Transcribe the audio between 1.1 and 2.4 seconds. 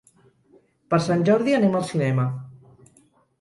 Jordi anem al cinema.